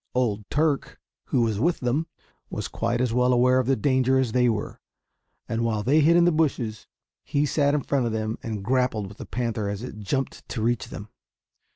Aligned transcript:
Old 0.15 0.49
Turk, 0.49 0.99
who 1.25 1.43
was 1.43 1.59
with 1.59 1.81
them, 1.81 2.07
was 2.49 2.67
quite 2.67 2.99
as 2.99 3.13
well 3.13 3.31
aware 3.31 3.59
of 3.59 3.67
the 3.67 3.75
danger 3.75 4.17
as 4.17 4.31
they 4.31 4.49
were; 4.49 4.81
and 5.47 5.63
while 5.63 5.83
they 5.83 5.99
hid 5.99 6.15
in 6.17 6.25
the 6.25 6.31
bushes, 6.31 6.87
he 7.23 7.45
sat 7.45 7.75
in 7.75 7.81
front 7.83 8.07
of 8.07 8.11
them 8.11 8.39
and 8.41 8.63
grappled 8.65 9.05
with 9.05 9.17
the 9.19 9.27
panther 9.27 9.69
as 9.69 9.83
it 9.83 9.99
jumped 9.99 10.49
to 10.49 10.63
reach 10.63 10.87
them. 10.87 11.09